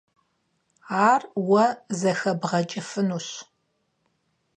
[1.09, 1.65] Ар уэ
[1.99, 3.27] зэхэбгъэкӀыфынущ.